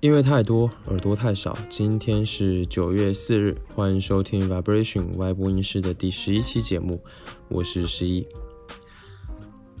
[0.00, 1.58] 因为太多，耳朵太少。
[1.68, 7.02] 今天是九月四日，欢迎收听 Vibration 外播音室的第十一期节目，
[7.48, 8.26] 我是十一。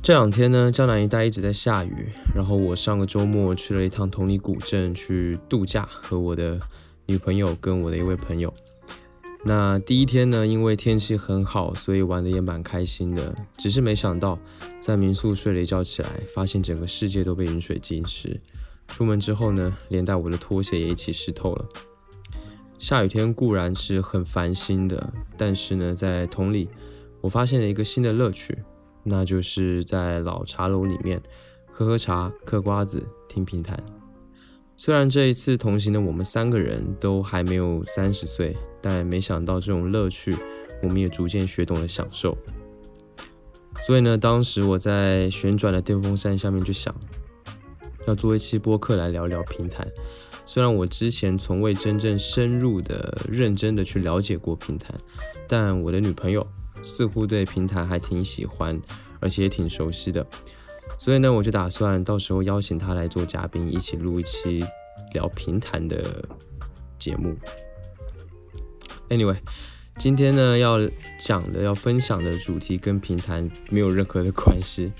[0.08, 6.58] 这两天呢，江南一带一直在下雨，然后我上个周末去了一趟同里古镇去度假，和我的
[7.04, 8.50] 女朋友跟我的一位朋友。
[9.44, 13.34] 那第一天呢，因为天气很好，所以玩的也蛮开心的。
[13.58, 14.38] 只是没想到，
[14.80, 18.40] 在民宿睡了一觉起来，发现整个世界都被雨水浸湿。
[18.86, 21.66] 出门之后呢，连带我的拖鞋也一起湿透了。
[22.78, 26.70] 下雨天固然是很烦心的，但是呢，在同里，
[27.20, 28.56] 我发现了一个新的乐趣，
[29.08, 31.20] 那就是在老茶楼里面
[31.66, 33.82] 喝喝茶、嗑瓜子、听评弹。
[34.76, 40.36] 虽然这一次同行的我们三个人都还没有三十岁，但没想到这种乐趣，
[40.82, 42.36] 我们也逐渐学懂了享受。
[43.80, 46.94] 所以呢，当时我在旋转的电风扇下面就想。
[48.06, 49.86] 要做一期播客来聊聊评弹。
[50.42, 54.94] 虽然我之前从未真正深入的、认真的去了解过评弹，
[55.46, 56.46] 但我的女朋友
[56.82, 58.80] 似乎对评弹还挺喜欢，
[59.20, 60.26] 而且也挺熟悉的。
[60.98, 64.64] 所以呢，我就打算到时候邀请他来做嘉宾，一起录一期
[65.12, 66.24] 聊平潭的
[66.98, 67.36] 节目。
[69.08, 69.36] Anyway，
[69.96, 70.78] 今天呢要
[71.18, 74.92] 讲的、要分享的主题跟评弹没有任何的关系。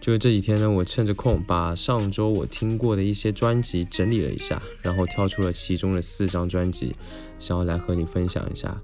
[0.00, 6.94] 就是这几天呢，我趁着空把上周我听过的一些专辑整理了一下，然后挑出了其中的四张专辑，
[7.38, 8.80] 想要来和你分享一下。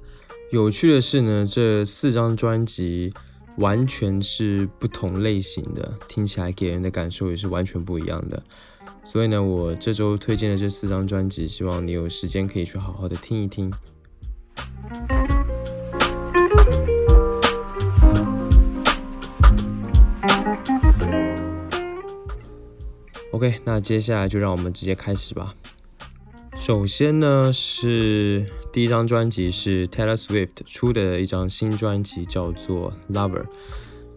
[0.51, 3.13] 有趣的是呢，这四张专辑
[3.57, 8.43] 完全是不同类型的，听起来给人的感受也是完全不一样的。
[9.05, 13.73] 所以呢，我这周推荐的这四张专辑，希望你有时间可以去好好的听一听。
[23.33, 25.55] OK，那接下来就让我们直接开始吧。
[26.57, 33.43] 首先呢，是第一张专辑是 Taylor Swift 出的一张新专辑，叫做《Lover》。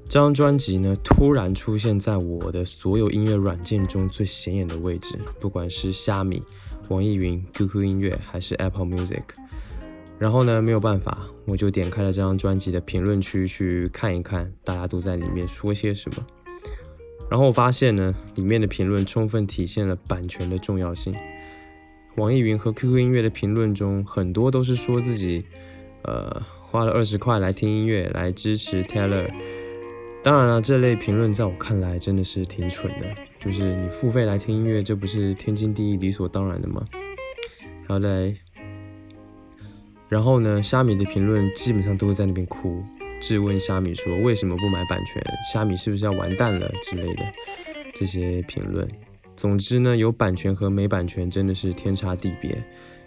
[0.07, 6.41] 这张专辑呢，突然出现在我的所有音乐软件中最显眼的位置，不管是虾米、
[6.88, 9.21] 网易云、QQ 音乐还是 Apple Music。
[10.17, 16.25] 然后呢，没有办法，我就点开了这张专辑的评论区去看一看，大家都在里面说些什么。
[17.29, 21.13] 然后我发现呢，里面的评论充分体现了版权的重要性。
[22.19, 25.46] 网易云和 QQ 音乐的评论中，很多都是说自己，
[26.03, 29.31] 呃，花了二十块来听音乐，来支持 Taylor。
[30.22, 33.07] 当然了，这类评论在我看来真的是挺蠢的。
[33.40, 36.84] 就是你付费来听音乐，这不是天经地义、理所当然的吗？
[37.88, 38.36] 好嘞。
[40.09, 42.84] 然后呢，虾米的评论基本上都是在那边哭。
[43.22, 45.24] 质问虾米说为什么不买版权？
[45.53, 47.24] 虾米是不是要完蛋了之类的
[47.94, 48.86] 这些评论。
[49.39, 52.61] 总之呢，有版权和没版权真的是天差地别。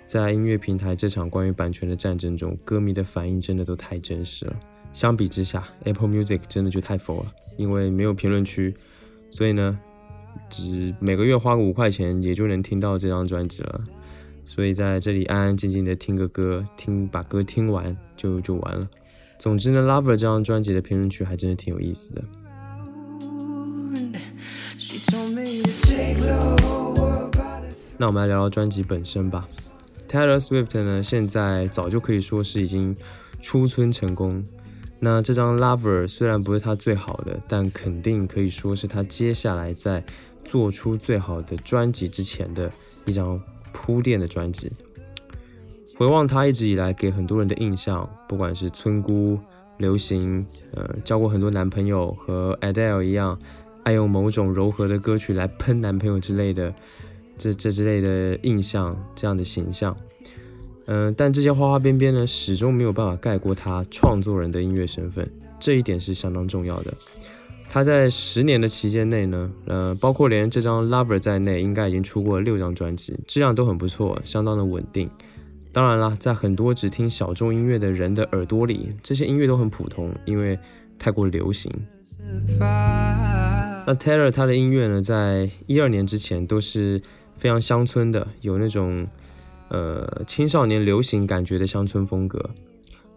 [0.06, 4.56] 在音乐平台这场关于版权的战争中，歌迷的反应真的都太真实了。
[4.94, 8.74] 相比之下，Apple Music 真的就太佛了，因为没有评论区，
[9.28, 9.78] 所以呢，
[10.48, 13.80] 只每个月花个五块钱也就能听到这张专辑了。
[14.42, 18.88] 所以在这里安安静静的听个歌，听把歌听完就就完了。
[19.38, 22.24] 总之呢，《Lover》这张专辑的评论区还真是挺有意思的。
[28.02, 29.46] 那我们来聊聊专辑本身吧。
[30.08, 32.96] Taylor Swift 呢，现在早就可以说是已经
[33.40, 34.44] 出村成功。
[34.98, 40.02] 那这张《Lover》虽然不是他最好的，但肯定可以说是他接下来在
[40.44, 42.68] 做出最好的专辑之前的
[43.04, 44.72] 一张铺垫的专辑。
[45.96, 49.38] 回望她一直以来给很多人的印象，不管是村姑、
[49.78, 53.38] 流行，呃，交过很多男朋友，和 Adele 一样，
[53.84, 56.74] 爱用某种柔和的歌曲来喷男朋友之类的，
[57.38, 59.96] 这这之类的印象，这样的形象，
[60.86, 66.94] 嗯，但这些花花边边呢，始终没有办法盖过他创作人的音乐身份，这一点是相当重要的。
[67.68, 75.08] 他在十年的期间内呢，呃，包括连这张 Lover 在内，应该已经出过六张专辑，质量都很不错，相当的稳定。
[75.72, 80.58] 当然了，在很多只听小众音乐的人的耳朵里，这些音乐都很普通，因为
[80.98, 81.72] 太过流行。
[83.86, 87.00] 那 Taylor 他的音乐呢，在一二年之前都是
[87.42, 89.04] 非常乡村的，有那种
[89.68, 92.50] 呃青少年流行感觉的乡村风格。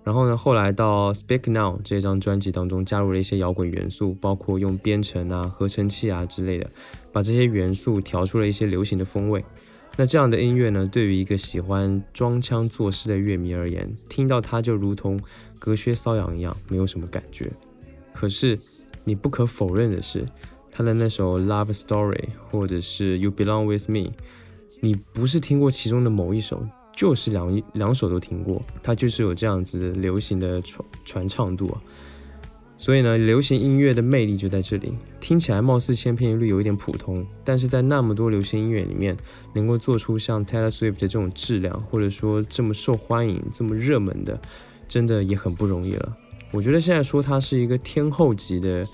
[0.03, 6.67] 然后呢，后来到 Speak Now 这张专辑当中，加入了一些摇滚元素，包括用编程啊、合成器啊之类的，
[7.11, 9.45] 把这些元素调出了一些流行的风味。
[9.95, 15.19] 那这样的音乐呢，对于一个喜欢装腔作势的乐迷而言，听到它就如同
[15.59, 17.51] 隔靴搔痒一样，没有什么感觉。
[18.11, 18.57] 可是
[19.03, 20.25] 你不可否认的是，
[20.75, 22.15] 他的那首《Love Story》
[22.51, 23.99] 或者是《You Belong With Me》，
[24.81, 31.81] 你不是听过其中的某一首，就是两两首都听过，它就是有这样子流行的传传唱度啊。
[32.75, 34.91] 所以呢，流行音乐的魅力就在这里。
[35.21, 39.15] 听起来貌似千篇一律，有一点普通，但是在那么多流行音乐里面，
[39.53, 44.37] 能够做出像 Taylor Swift 的这种质量，或者说这么受欢迎、这么热门的，
[44.89, 46.17] 真的也很不容易了。
[46.51, 48.85] 我觉得现在说他是一个天后级的，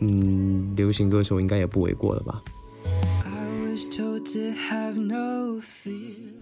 [0.00, 2.42] 嗯，流行歌手，应该也不为过了吧。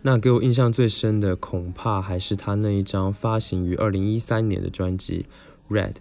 [0.02, 5.26] 那给我印象最深的，恐怕还是他那一张发行于二零一三年的专辑
[5.74, 5.92] 《Red》。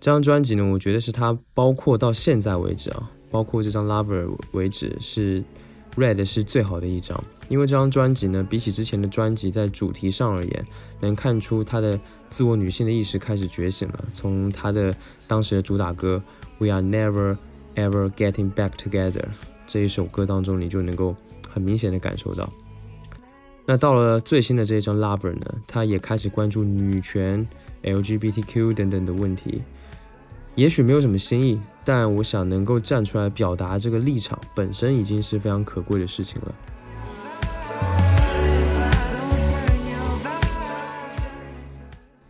[0.00, 5.40] 这张专辑呢，我觉得是他包括到现在为止啊，包括这张《Lover》为止，是
[5.96, 7.22] 《Red》是最好的一张。
[7.48, 10.64] 因为这张专辑呢，比起之前的专辑，在主题上而言，
[11.00, 11.98] 能看出他的
[12.28, 14.04] 自我女性的意识开始觉醒了。
[14.12, 14.94] 从他的
[15.26, 16.22] 当时的主打歌
[16.64, 17.36] 《We Are Never
[17.74, 19.20] Ever Getting Back Together》
[19.66, 21.14] 这一首歌当中，你就能够
[21.46, 22.50] 很明显的感受到。
[23.66, 27.46] 那到了最新的这一张《Lover》呢，他也开始关注女权、
[27.82, 29.62] LGBTQ 等等的问题。
[30.54, 36.54] 也许没有什么新意，但我想能够站出来表达这个立场，本身已经是非常可贵的事情了。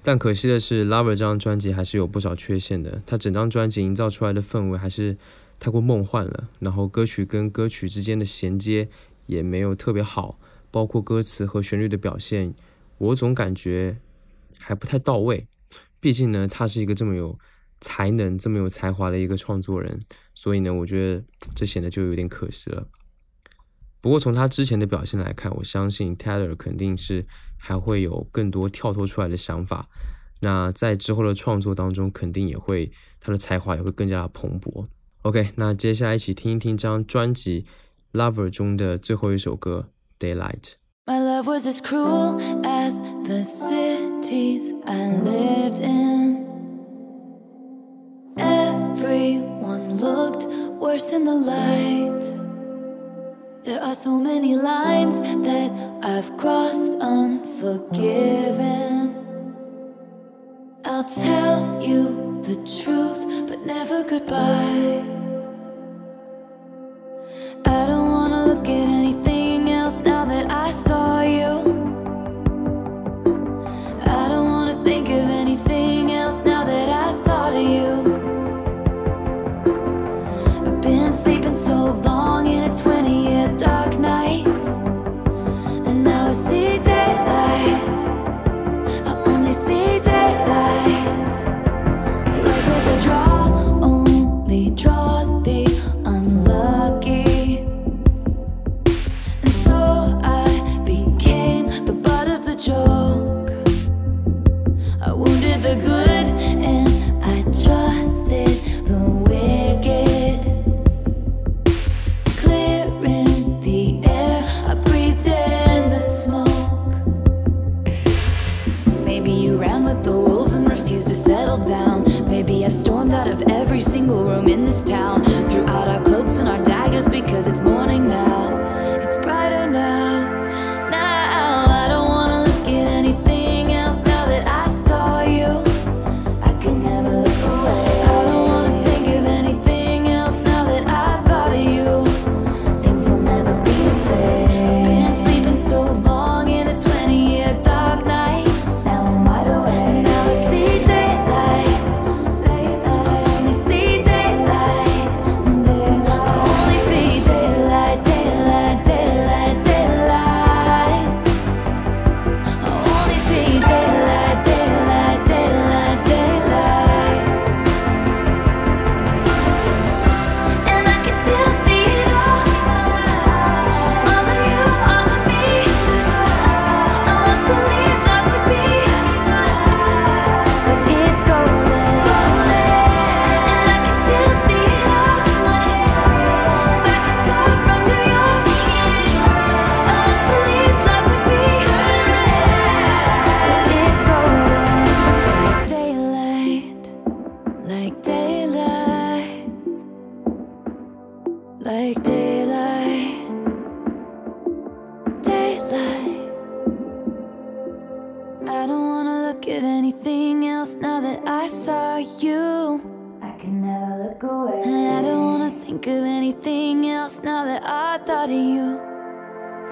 [0.05, 3.03] 但可惜的是，《Lover》这张专辑还是有不少缺陷的。
[3.07, 5.17] 它整张专辑营造出来的氛围还是
[5.59, 8.91] 太过梦幻了，然后歌曲跟歌曲之间的衔接
[9.27, 10.39] 也没有特别好，
[10.71, 12.55] 包括歌词和旋律的表现，
[12.99, 13.99] 我总感觉
[14.59, 15.49] 还不太到位。
[15.99, 17.39] 毕竟呢，他是一个这么有。
[17.81, 20.01] 才能这么有才华的一个创作人，
[20.33, 21.23] 所以呢，我觉得
[21.55, 22.89] 这显得就有点可惜了。
[24.01, 27.27] 不过从他之前的表现来看，我相信 Taylor 肯定是
[27.67, 29.89] 还会有更多跳脱出来的想法。
[30.41, 34.85] 那在之后的创作当中，肯定也会他的才华也会更加的蓬勃。
[35.23, 37.65] OK，那接下来一起听一听这张专辑
[38.19, 39.87] 《Lover》中的最后一首歌
[40.23, 40.61] 《Daylight》。
[41.07, 46.45] My love was as cruel as the cities I lived in.
[48.37, 50.47] Everyone looked
[50.79, 52.44] worse in the light.
[53.65, 55.71] There are so many lines that
[56.03, 59.17] I've crossed unforgiven.
[60.85, 65.03] I'll tell you the truth, but never goodbye.
[67.65, 69.04] I don't wanna look at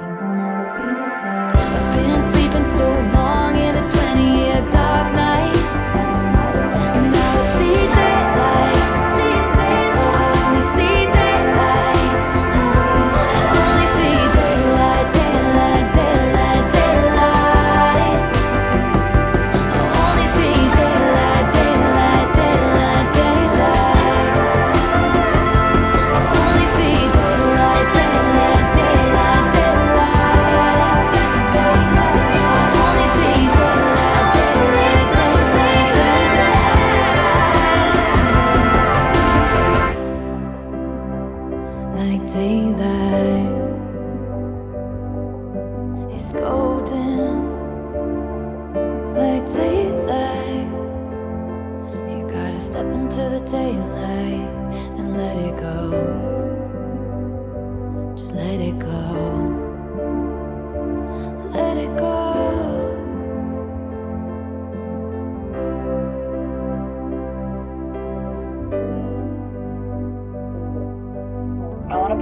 [0.04, 3.21] I've been sleeping so long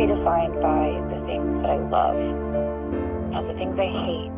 [0.01, 2.17] be defined by the things that I love,
[3.33, 4.33] not the things I hate,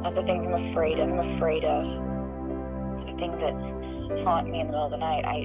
[0.00, 1.10] not the things I'm afraid of.
[1.10, 1.84] I'm afraid of
[3.04, 3.52] the things that
[4.24, 5.26] haunt me in the middle of the night.
[5.26, 5.44] I,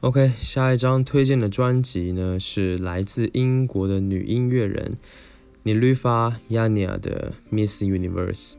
[0.00, 4.96] OK，下一张推荐的专辑呢是来自英国的女音乐人
[5.64, 8.54] Nilufa Yania 的 Miss Universe。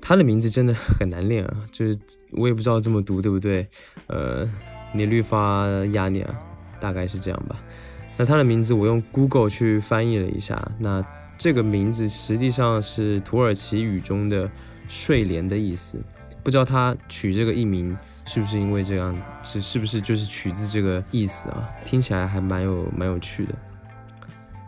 [0.00, 1.96] 她的名字真的很难念啊，就是
[2.32, 3.68] 我也不知道这么读对不对。
[4.08, 4.44] 呃
[4.92, 6.26] ，Nilufa Yania
[6.80, 7.62] 大概是这样吧。
[8.16, 11.00] 那她的名字我用 Google 去翻译了一下，那
[11.38, 14.50] 这个名字实际上是土耳其语中的
[14.88, 16.02] 睡莲的意思。
[16.46, 21.68] 不知道他取这个艺名是不是因为这样，是是不是就是取自这个意思啊？
[21.84, 23.54] 听起来还蛮有蛮有趣的。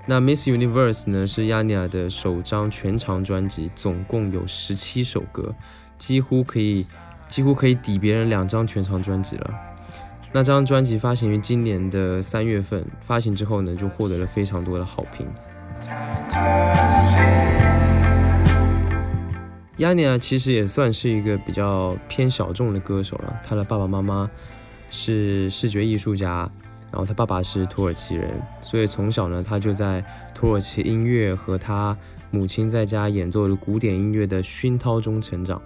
[0.04, 5.54] 那 Miss Universe 呢是亚尼亚的首张全长专辑，总共有十七首歌，
[5.97, 6.85] 几乎可以
[7.28, 9.54] 几乎可以抵别人两张全长专辑了。
[10.32, 15.25] 那张专辑发行于今年的三月份，发行之后呢就获得了非常多的好评。
[19.78, 23.40] 亚尼亚其实也算是一个比较偏小众的歌手了。
[23.44, 24.28] 他的爸爸妈妈
[24.90, 26.50] 是视觉艺术家，
[26.90, 30.04] 然后他爸爸是土耳其人，所以从小呢，他就在
[30.35, 31.97] 土耳其音乐和他
[32.32, 35.62] 母亲在家演奏的古典音乐的熏陶中成长。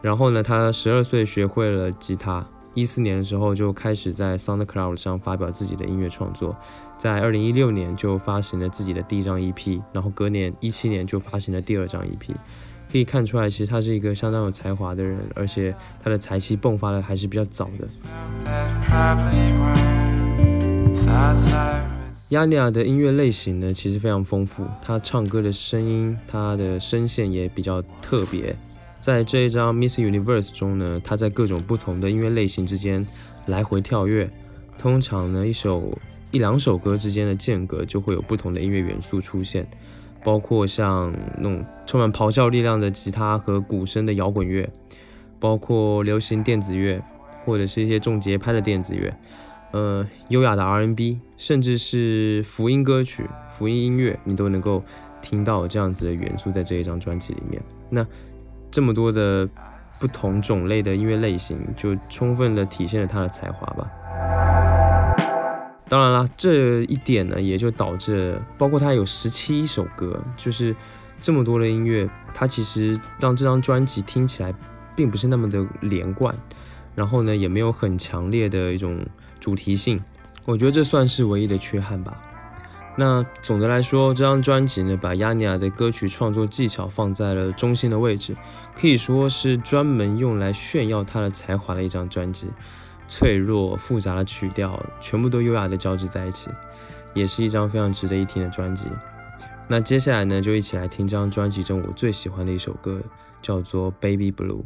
[0.00, 6.56] 然后呢，他十二岁学会了吉他，一四年的时候就开始在 SoundCloud 上发表自己的音乐创作，
[6.96, 12.34] 在二零一六年就发行了自己的第一张 EP，然后隔年一七年就发行了第二张 EP。
[12.90, 17.88] 可以看出来，其实他是一个相当有才华的人，而且他的才气迸发的还是比较早的。
[22.30, 28.56] 亚尼亚的音乐类型呢，其实非常丰富，他唱歌的声音，他的声线也比较特别。
[28.98, 33.06] 在这一张《Miss Universe》中呢，他在各种不同的音乐类型之间
[33.46, 34.28] 来回跳跃，
[34.76, 35.96] 通常呢，一首
[36.32, 39.66] 一两首歌之间的间隔就会有不同的音乐元素出现。
[40.26, 44.68] 包括像那种充满咆哮力量的吉他和鼓声的摇滚乐，
[45.38, 47.00] 包括流行电子乐，
[47.44, 49.16] 或者是一些重节拍的电子乐，
[49.70, 54.82] 呃，优雅的 R N B，甚至是福音歌曲、福音音乐，你都能够
[55.22, 57.62] 听到这样子的元素在这一张专辑里面。
[57.88, 58.04] 那
[58.68, 59.48] 这么多的
[60.00, 64.55] 不同种类的音乐类型，就充分的体现了他的才华吧。
[65.88, 70.74] 当然啦，这一点呢，也就导致，包括他有十七首歌，就是
[71.20, 74.52] 这么多的音乐，它其实让这张专辑听起来
[74.96, 76.34] 并不是那么的连贯，
[76.96, 79.00] 然后呢，也没有很强烈的一种
[79.38, 80.00] 主题性，
[80.44, 82.20] 我觉得这算是唯一的缺憾吧。
[82.98, 88.34] 那总的来说，这张专辑呢，把亚尼亚的歌曲创作技巧放在了中心的位置，
[88.74, 92.48] 可以说是专门用来炫耀他的才华的一张专辑。
[93.08, 96.50] 脆弱复杂的曲调，全部都优雅的交织在一起，
[97.14, 98.86] 也是一张非常值得一听的专辑。
[99.68, 103.00] 那接下来呢，就一起来听这张专辑中我最喜欢的一首歌，
[103.42, 104.62] 叫做《Baby Blue》。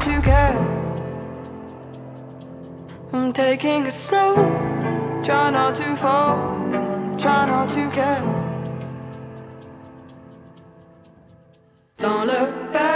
[0.00, 0.54] hard to get.
[3.12, 4.34] I'm taking it slow,
[5.24, 6.38] try not to fall,
[7.18, 8.22] try not to care.
[11.98, 12.89] Don't look back.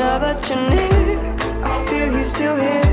[0.00, 1.18] Now that you're near,
[1.62, 2.89] I feel you still here.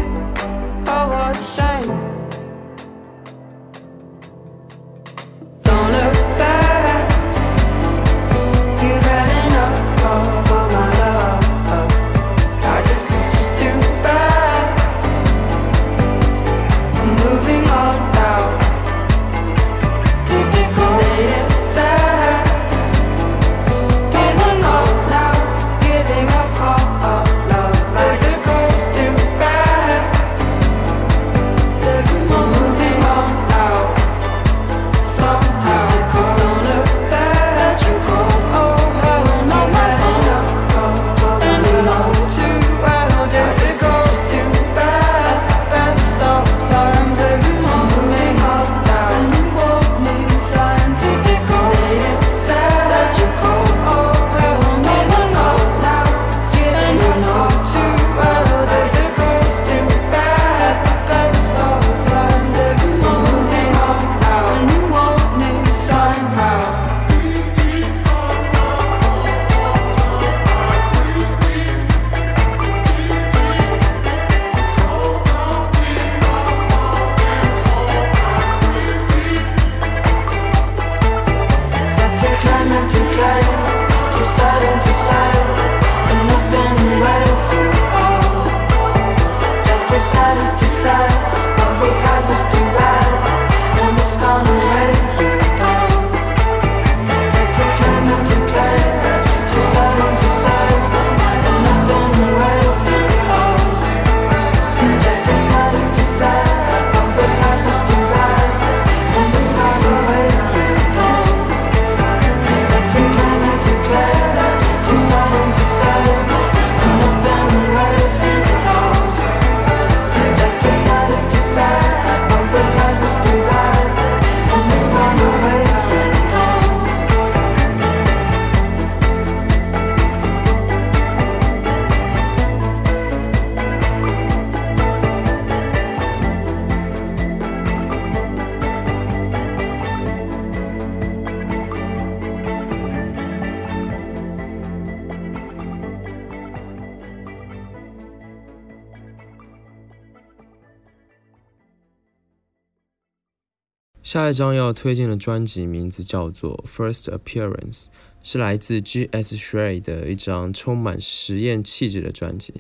[154.08, 157.84] 下一张要推荐的专辑名字叫做《First Appearance》，
[158.24, 159.36] 是来自 G.S.
[159.36, 162.54] s h r e y 的一张充满实验气质的专辑。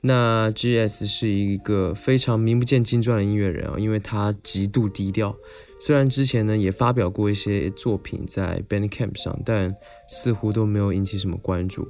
[0.00, 1.06] 那 G.S.
[1.06, 5.36] 是一个非常名不见经传的音乐人啊，因为他极度低调。
[5.78, 9.72] 虽然之前呢也发表过一些作品在 Bandcamp 上，但
[10.08, 11.88] 似乎都没有引起什么关注。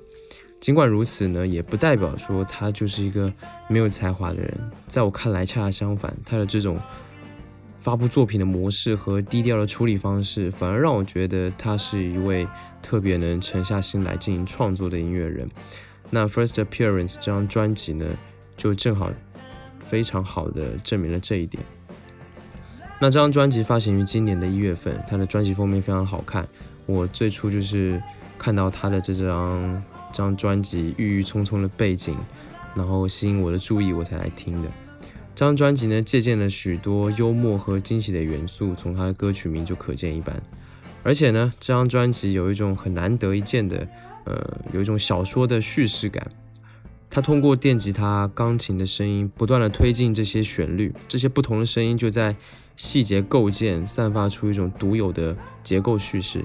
[0.61, 3.33] 尽管如此呢，也不代表说他就是一个
[3.67, 4.71] 没有才华的人。
[4.87, 6.79] 在我看来，恰恰相反，他的这种
[7.89, 12.47] 发布作品的模式和低调的处理方式反而让我觉得他是一位
[12.83, 15.49] 特别能沉下心来进行创作的音乐人。
[16.11, 18.05] 那 first appearance 这张专辑呢
[18.59, 19.11] 就正好
[19.81, 21.65] 非常好的证明了这一点。
[23.01, 26.47] 那这张专辑发行于今年的一月份它的专辑封面非常好看
[26.85, 28.03] 我最初就是
[28.37, 32.19] 看到他的这张这张专辑郁郁葱葱的背景
[32.75, 34.69] 然后吸引我的注意我才来听的。
[35.39, 40.43] 这张专辑呢，借鉴了许多幽默和惊喜的元素，从它的歌曲名就可见一斑。
[41.05, 43.87] 而且呢，这张专辑有一种很难得一见的，
[44.25, 46.29] 呃，有一种小说的叙事感。
[47.09, 52.35] 它通过电吉他、钢琴的声音，不断的推进这些旋律，这些不同的声音就在
[52.75, 56.45] 细节构建，散发出一种独有的结构叙事。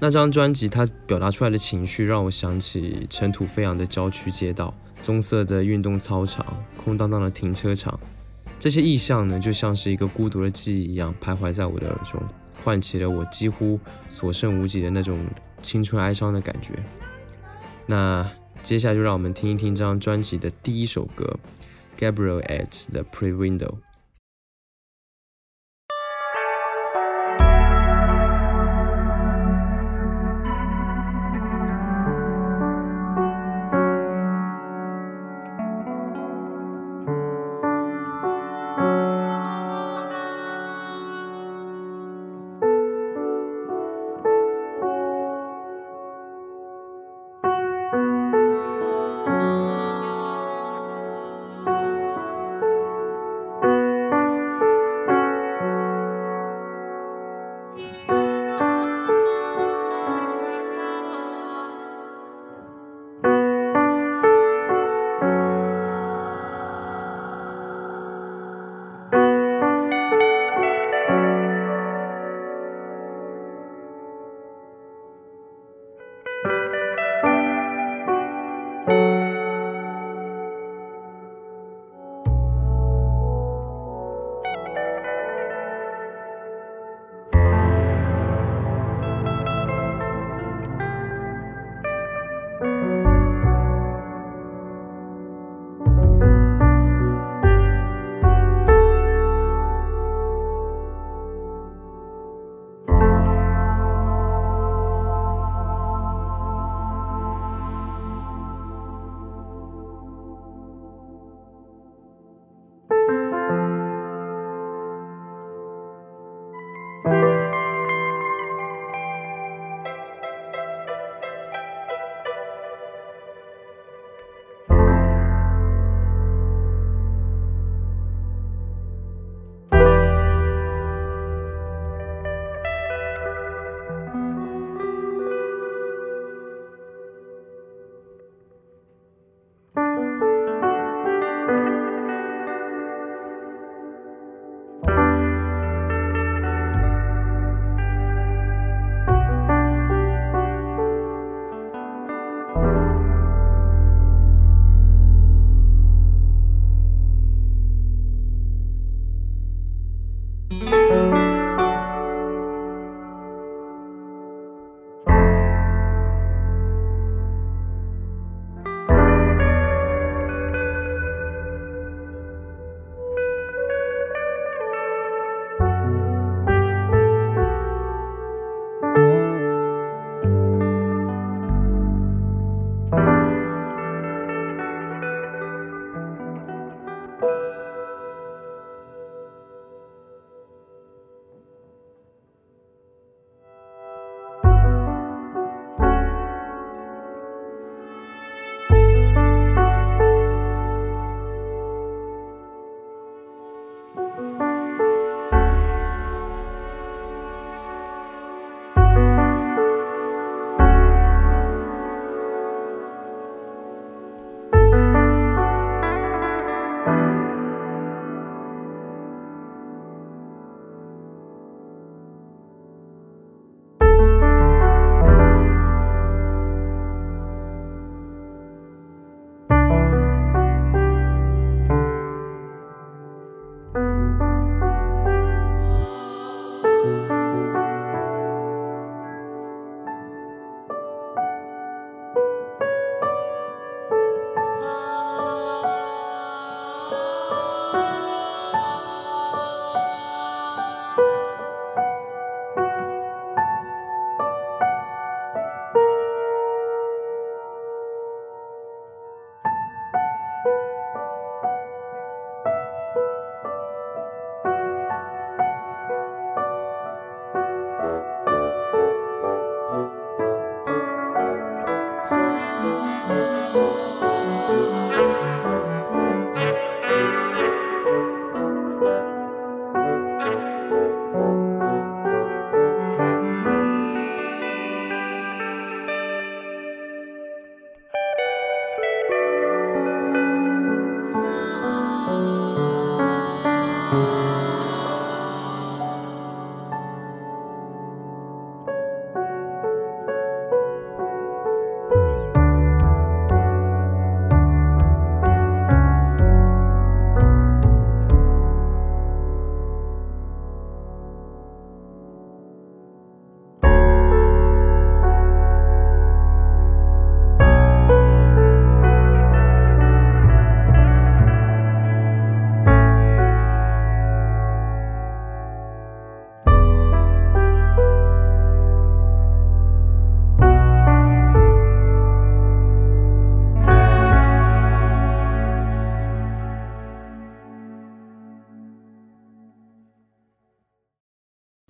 [0.00, 7.98] 那张专辑它表达出来的情绪，让我想起尘土飞扬的郊区街道、棕色的运动操场、空荡荡的停车场。
[8.60, 12.22] 这些意象呢，就像是一个孤独的记忆一样，徘徊在我的耳中，
[12.62, 15.18] 唤起了我几乎所剩无几的那种
[15.62, 16.74] 青春哀伤的感觉。
[17.86, 18.24] 那
[18.62, 21.38] 接下来就让我们听一听这张专辑的第一首歌
[22.00, 23.58] 《Gabriel at the Pre-Window》。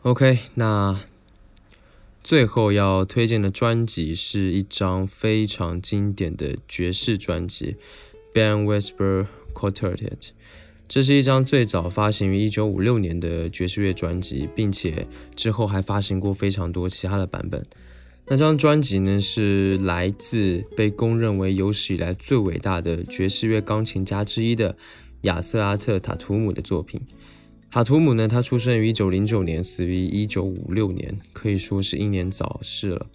[0.09, 0.99] OK，那
[2.25, 7.77] 最后要推荐的专辑是一张非常经典的爵士专辑
[8.33, 9.99] 《Ben Whisper Quartet》。
[10.89, 17.63] 这是一张最早发行于1956年的爵士乐专辑，并且之后还发行过非常多其他的版本。
[18.29, 24.75] 那张专辑呢，是来自被公认为有史以来最伟大的爵士乐钢琴家之一的
[25.23, 26.99] 亚瑟·阿特·塔图姆的作品。
[27.71, 33.07] 塔图姆呢，他出生于1909年，死于1956年，可以说是英年早逝了。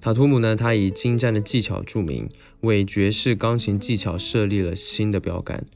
[0.00, 2.28] 塔图姆呢，他以精湛的技巧著名，
[2.60, 5.66] 为爵士钢琴技巧设立了新的标杆。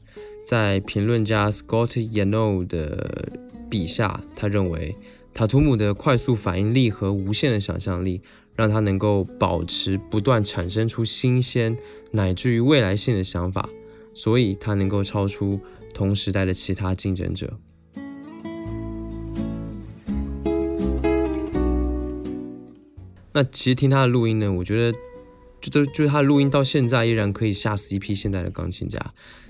[0.45, 3.33] 在评论家 Scott Yano 的
[3.69, 4.95] 笔下，他认为
[5.33, 8.21] 塔图姆的快速反应力和无限的想象力，
[8.55, 11.77] 让他能够保持不断产生出新鲜
[12.11, 13.69] 乃至于未来性的想法，
[14.13, 15.59] 所以他能够超出
[15.93, 17.59] 同时代的其他竞争者。
[23.33, 24.97] 那其实听他的录音呢，我觉得
[25.59, 28.99] 就就就是他的录音到现在依然可以吓死一批现代的钢琴家。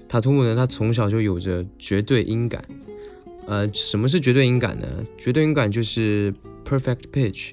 [0.08, 2.63] 塔图姆呢，他从小就有着绝对音感。
[3.46, 4.88] 呃，什么是绝对音感呢？
[5.17, 7.52] 绝对音感就是 perfect pitch，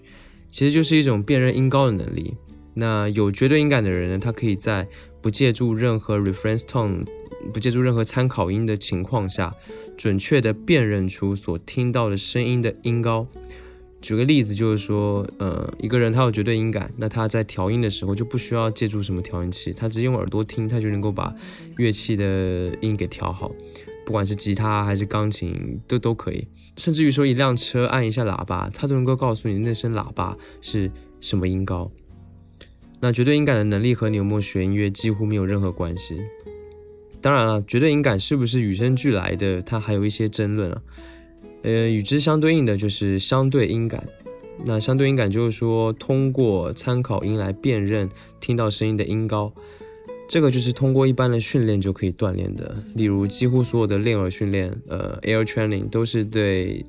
[0.49, 2.35] 其实就是一种辨认音高的能力。
[2.75, 4.87] 那有绝对音感的人呢，他可以在
[5.21, 7.05] 不借助任何 reference tone、
[7.53, 9.53] 不借助任何参考音的情况下，
[9.97, 13.27] 准确的辨认出所听到的声音的音高。
[14.01, 21.35] 举个例子，就是说，呃，一个人他有绝对音感，那他在调音的时候就不需要借助什么调音器，他直接用耳朵听，他就能够把
[21.77, 23.53] 乐器的音给调好，
[24.07, 31.91] 不管是吉他还是钢琴都都可以，甚至于说一辆车按一下喇叭，他都能够告诉你那声喇叭是什么音高。
[33.01, 36.21] 那绝对音感的能力和你有没有学音乐几乎没有任何关系。
[37.21, 40.81] 当然了，绝对音感是不是与生俱来的，它还有一些争论啊。
[41.63, 44.07] 呃，与之相对应的就是相对音感。
[44.65, 49.53] 那相对音感就是说，通过参考音来辨认听到声音的音高，
[50.29, 52.85] 这个就是通过一般的训练就可以锻炼的。
[52.95, 56.85] 例如，几乎所有的练耳训练，呃，air training 都是对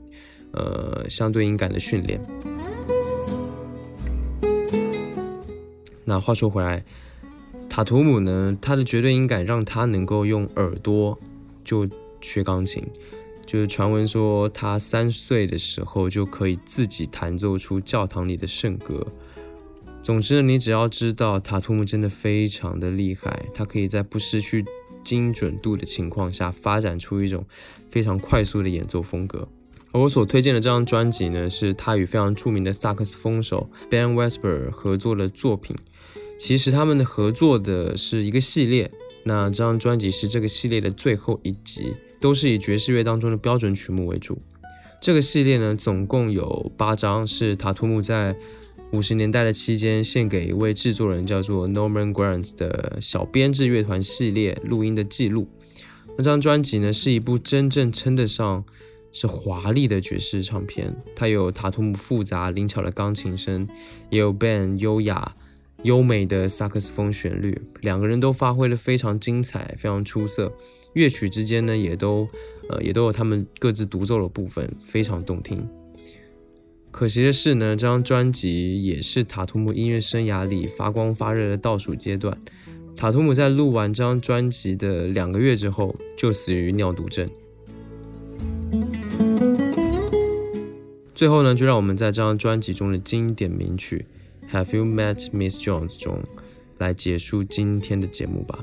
[0.51, 2.19] 呃相对音感的训练。
[6.03, 6.83] 那话说回来，
[7.69, 11.17] 塔图姆呢，他的绝对音感让他能够用耳朵
[11.63, 11.87] 就
[12.19, 12.83] 学钢琴。
[13.51, 19.05] 就是传闻说，他三岁的时候就可以自己弹奏出教堂里的圣歌。
[20.01, 24.63] 总之，你只要知道塔图姆真的非常的厉害，他可以在不失去
[25.03, 27.45] 精准度的情况下，发展出一种
[27.89, 29.49] 非常快速的演奏风格。
[29.91, 35.75] 而我所推荐的这张专辑呢，是他与非常著名的萨克斯风手 Ben Wesper 合作的作品。
[36.39, 38.89] 其实他们的合作的是一个系列，
[39.25, 41.93] 那这张专辑是这个系列的最后一集。
[42.21, 44.41] 都是以爵士乐当中的标准曲目为主。
[45.01, 48.35] 这个系列呢，总共有八张，是塔图姆在
[48.91, 55.49] 五十年代的期间献给一位制作人叫做 Norman Grant 的小编制乐团系列录音的记录。
[56.17, 58.63] 那张专辑呢，是一部真正称得上
[59.11, 60.95] 是华丽的爵士唱片。
[61.15, 63.67] 它有塔图姆复杂灵巧的钢琴声，
[64.09, 65.35] 也有 Ben 优雅。
[65.83, 70.53] 优美的萨克斯风旋律，两个人都发挥的非常精彩，非常出色。
[70.93, 72.27] 乐曲之间呢，也都
[72.69, 75.67] 呃也都有他们各自独奏的部分，非常动听。
[76.91, 82.37] 可惜的是呢，这张专辑也是塔图姆音乐生涯里发光发热的倒数阶段。
[82.95, 87.27] 塔图姆在录完这张专辑的两个月之后，就死于尿毒症。
[91.15, 94.05] 最后呢，就让我们在这张专辑中的经典名曲。
[94.51, 95.97] Have you met Miss Jones？
[95.97, 96.21] 中
[96.77, 98.59] 来结束今天的节目吧。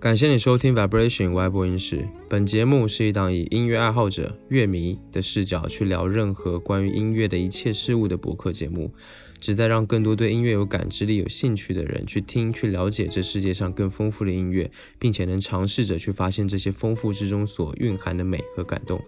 [0.00, 2.06] 感谢你收听 Vibration 外播音室。
[2.28, 8.92] 本节目是一档以音乐爱好者、乐迷的视角去聊任何关于音乐的一切事物的博客节目，
[9.40, 19.02] 旨在让更多对音乐有感知力、有兴趣的人去听、去了解这世界上更丰富的音乐，并且能尝试着去发现这些丰富之中所蕴含的美和感动。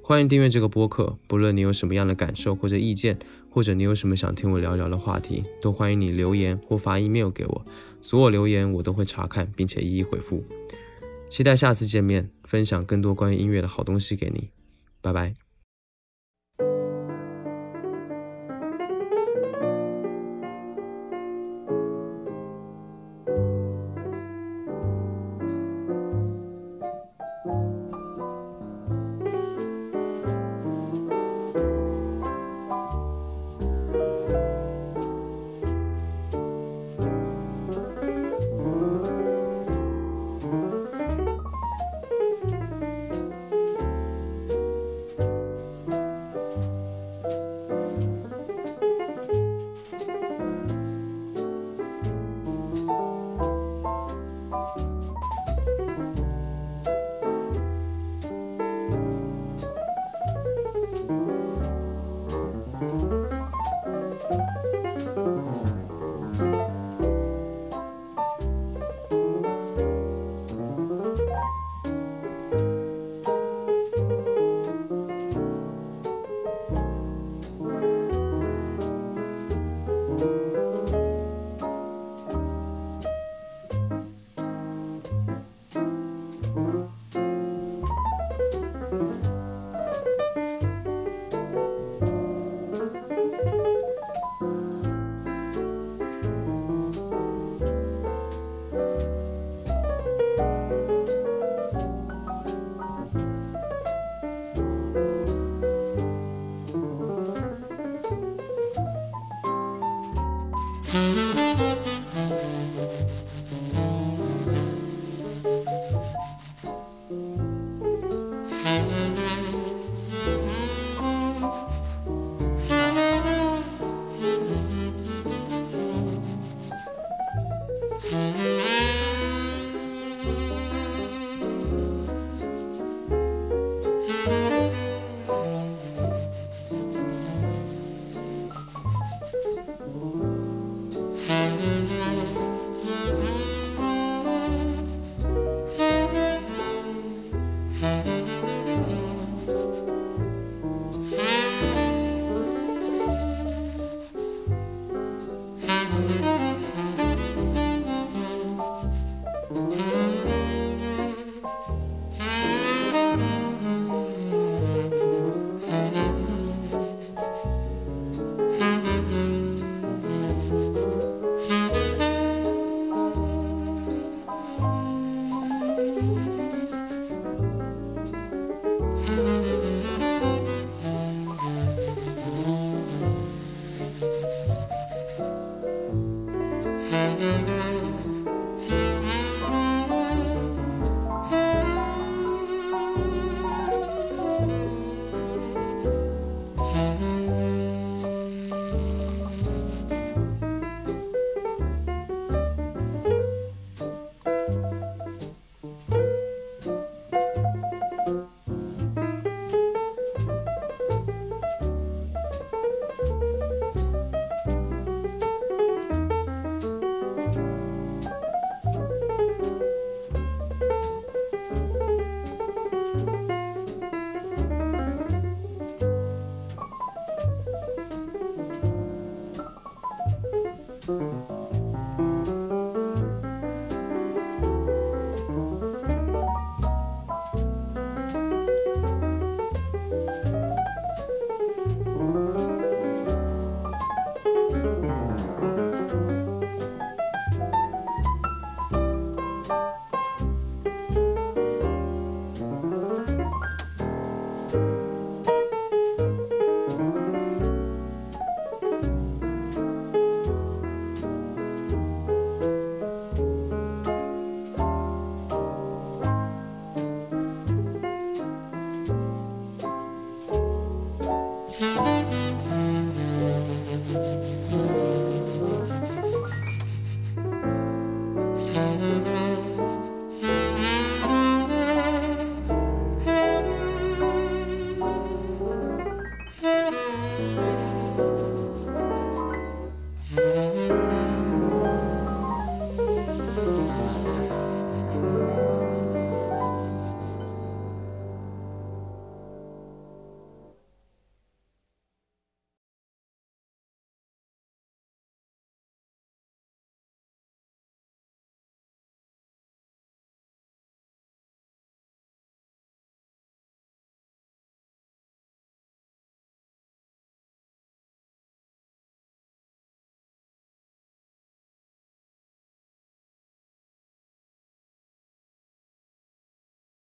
[0.00, 3.18] 欢迎订阅这个播客，不论你有什么样的感受或者意见。
[3.50, 7.64] 或者你有什么想听我聊聊的话题，都欢迎你留言或发 email 给我，
[8.04, 10.44] 所有留言我都会查看并且一一回复。
[11.30, 14.50] 期待下次见面，分享更多关于音乐的好东西给你。
[15.00, 15.43] 拜拜。